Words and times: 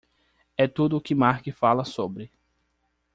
É 0.57 0.67
tudo 0.67 0.97
o 0.97 0.99
que 0.99 1.13
Mark 1.13 1.45
fala 1.53 1.85
sobre. 1.85 2.31